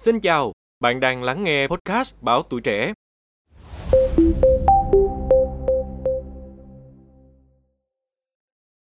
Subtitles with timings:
[0.00, 2.92] Xin chào, bạn đang lắng nghe podcast Báo Tuổi Trẻ.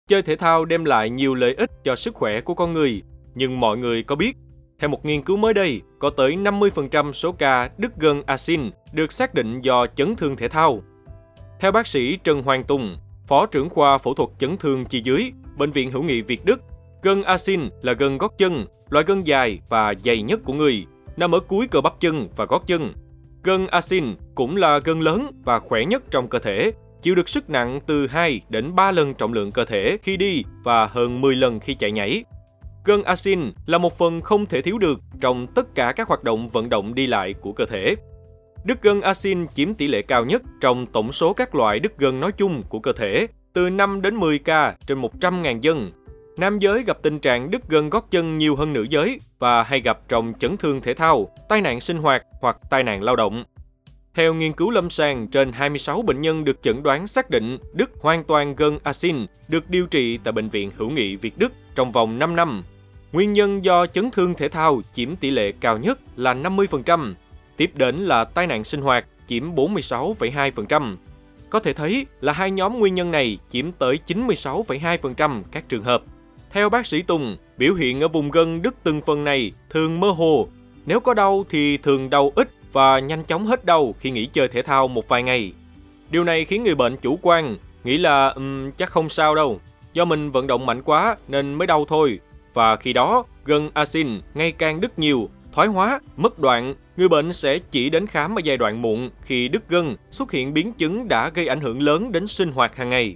[0.08, 3.02] Chơi thể thao đem lại nhiều lợi ích cho sức khỏe của con người,
[3.36, 4.38] nhưng mọi người có biết,
[4.80, 8.62] theo một nghiên cứu mới đây, có tới 50% số ca đứt gân asin
[8.92, 10.84] được xác định do chấn thương thể thao.
[11.60, 12.98] Theo bác sĩ Trần Hoàng Tùng,
[13.28, 16.62] Phó trưởng khoa phẫu thuật chấn thương chi dưới, Bệnh viện Hữu nghị Việt Đức,
[17.02, 20.86] gân asin là gân gót chân, loại gân dài và dày nhất của người,
[21.18, 22.94] nằm ở cuối cơ bắp chân và gót chân.
[23.44, 24.06] Gân asin
[24.36, 28.08] cũng là gân lớn và khỏe nhất trong cơ thể, chịu được sức nặng từ
[28.08, 31.74] 2 đến 3 lần trọng lượng cơ thể khi đi và hơn 10 lần khi
[31.74, 32.24] chạy nhảy.
[32.86, 36.50] Gân asin là một phần không thể thiếu được trong tất cả các hoạt động
[36.50, 37.96] vận động đi lại của cơ thể.
[38.66, 42.20] Đứt gân asin chiếm tỷ lệ cao nhất trong tổng số các loại đứt gân
[42.20, 45.92] nói chung của cơ thể, từ 5 đến 10 ca trên 100.000 dân.
[46.42, 49.82] Nam giới gặp tình trạng đứt gân gót chân nhiều hơn nữ giới và hay
[49.82, 53.44] gặp trong chấn thương thể thao, tai nạn sinh hoạt hoặc tai nạn lao động.
[54.14, 57.90] Theo nghiên cứu lâm sàng, trên 26 bệnh nhân được chẩn đoán xác định đứt
[58.02, 59.16] hoàn toàn gân asin
[59.48, 62.64] được điều trị tại Bệnh viện Hữu nghị Việt Đức trong vòng 5 năm.
[63.12, 67.14] Nguyên nhân do chấn thương thể thao chiếm tỷ lệ cao nhất là 50%,
[67.58, 70.96] tiếp đến là tai nạn sinh hoạt chiếm 46,2%.
[71.50, 76.04] Có thể thấy là hai nhóm nguyên nhân này chiếm tới 96,2% các trường hợp.
[76.54, 80.10] Theo bác sĩ Tùng, biểu hiện ở vùng gân đứt từng phần này thường mơ
[80.10, 80.48] hồ.
[80.86, 84.48] Nếu có đau thì thường đau ít và nhanh chóng hết đau khi nghỉ chơi
[84.48, 85.54] thể thao một vài ngày.
[86.10, 89.60] Điều này khiến người bệnh chủ quan, nghĩ là um, chắc không sao đâu,
[89.94, 92.20] do mình vận động mạnh quá nên mới đau thôi.
[92.54, 97.34] Và khi đó, gân asin ngày càng đứt nhiều, thoái hóa, mất đoạn, người bệnh
[97.34, 101.08] sẽ chỉ đến khám ở giai đoạn muộn khi đứt gân xuất hiện biến chứng
[101.08, 103.16] đã gây ảnh hưởng lớn đến sinh hoạt hàng ngày.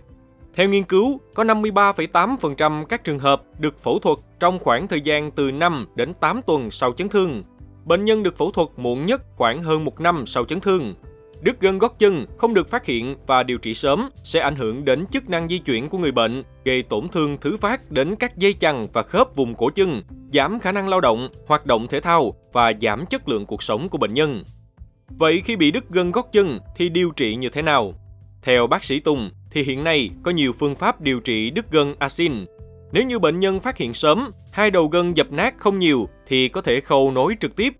[0.55, 5.31] Theo nghiên cứu, có 53,8% các trường hợp được phẫu thuật trong khoảng thời gian
[5.31, 7.43] từ 5 đến 8 tuần sau chấn thương.
[7.85, 10.93] Bệnh nhân được phẫu thuật muộn nhất khoảng hơn một năm sau chấn thương.
[11.41, 14.85] Đứt gân gót chân không được phát hiện và điều trị sớm sẽ ảnh hưởng
[14.85, 18.37] đến chức năng di chuyển của người bệnh, gây tổn thương thứ phát đến các
[18.37, 20.01] dây chằng và khớp vùng cổ chân,
[20.33, 23.89] giảm khả năng lao động, hoạt động thể thao và giảm chất lượng cuộc sống
[23.89, 24.43] của bệnh nhân.
[25.09, 27.93] Vậy khi bị đứt gân gót chân thì điều trị như thế nào?
[28.41, 31.95] Theo bác sĩ Tùng, thì hiện nay có nhiều phương pháp điều trị đứt gân
[31.99, 32.33] asin.
[32.91, 36.47] Nếu như bệnh nhân phát hiện sớm, hai đầu gân dập nát không nhiều thì
[36.47, 37.73] có thể khâu nối trực tiếp.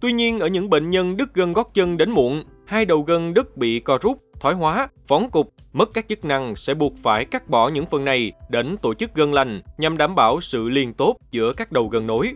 [0.00, 3.34] Tuy nhiên ở những bệnh nhân đứt gân gót chân đến muộn, hai đầu gân
[3.34, 7.24] đứt bị co rút, thoái hóa, phóng cục, mất các chức năng sẽ buộc phải
[7.24, 10.94] cắt bỏ những phần này đến tổ chức gân lành nhằm đảm bảo sự liên
[10.94, 12.32] tốt giữa các đầu gân nối.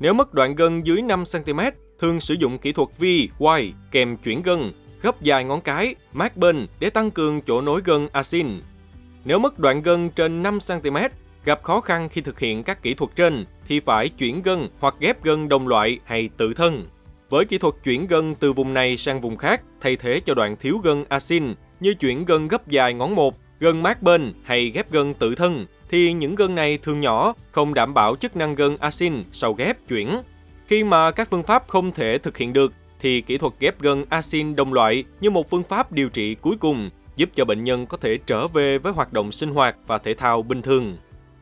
[0.00, 3.04] Nếu mất đoạn gân dưới 5cm, thường sử dụng kỹ thuật V,
[3.58, 7.80] Y kèm chuyển gân gấp dài ngón cái, mát bên để tăng cường chỗ nối
[7.84, 8.46] gân asin.
[9.24, 11.08] Nếu mất đoạn gân trên 5cm,
[11.44, 14.94] gặp khó khăn khi thực hiện các kỹ thuật trên thì phải chuyển gân hoặc
[15.00, 16.86] ghép gân đồng loại hay tự thân.
[17.30, 20.56] Với kỹ thuật chuyển gân từ vùng này sang vùng khác thay thế cho đoạn
[20.56, 24.90] thiếu gân asin như chuyển gân gấp dài ngón một, gân mát bên hay ghép
[24.92, 28.76] gân tự thân thì những gân này thường nhỏ, không đảm bảo chức năng gân
[28.76, 30.18] asin sau ghép chuyển.
[30.66, 34.04] Khi mà các phương pháp không thể thực hiện được thì kỹ thuật ghép gân
[34.08, 37.86] asin đồng loại như một phương pháp điều trị cuối cùng giúp cho bệnh nhân
[37.86, 40.96] có thể trở về với hoạt động sinh hoạt và thể thao bình thường.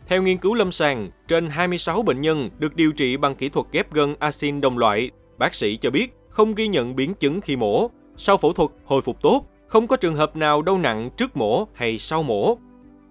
[0.07, 3.67] Theo nghiên cứu lâm sàng, trên 26 bệnh nhân được điều trị bằng kỹ thuật
[3.73, 7.57] ghép gân asin đồng loại, bác sĩ cho biết không ghi nhận biến chứng khi
[7.57, 7.91] mổ.
[8.17, 11.69] Sau phẫu thuật hồi phục tốt, không có trường hợp nào đau nặng trước mổ
[11.75, 12.59] hay sau mổ.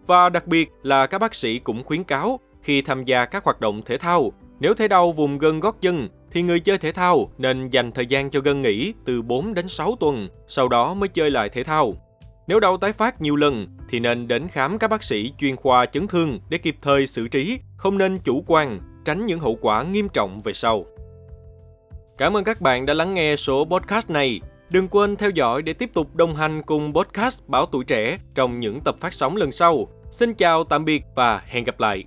[0.07, 3.61] Và đặc biệt là các bác sĩ cũng khuyến cáo khi tham gia các hoạt
[3.61, 7.29] động thể thao, nếu thấy đau vùng gân gót chân thì người chơi thể thao
[7.37, 11.09] nên dành thời gian cho gân nghỉ từ 4 đến 6 tuần, sau đó mới
[11.09, 11.93] chơi lại thể thao.
[12.47, 15.85] Nếu đau tái phát nhiều lần thì nên đến khám các bác sĩ chuyên khoa
[15.85, 19.83] chấn thương để kịp thời xử trí, không nên chủ quan, tránh những hậu quả
[19.83, 20.85] nghiêm trọng về sau.
[22.17, 24.41] Cảm ơn các bạn đã lắng nghe số podcast này.
[24.69, 28.59] Đừng quên theo dõi để tiếp tục đồng hành cùng podcast Báo Tuổi Trẻ trong
[28.59, 29.87] những tập phát sóng lần sau.
[30.11, 32.03] Xin chào tạm biệt và hẹn gặp lại.